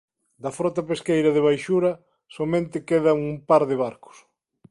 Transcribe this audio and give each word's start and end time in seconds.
Da 0.43 0.51
frota 0.57 0.81
pesqueira 0.89 1.29
de 1.33 1.45
baixura 1.47 1.91
soamente 2.35 2.85
quedan 2.89 3.17
un 3.33 3.37
par 3.49 3.63
de 3.69 3.75
barcos. 3.83 4.17